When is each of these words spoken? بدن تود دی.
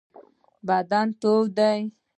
بدن 0.67 1.07
تود 1.19 1.47
دی. 1.57 1.79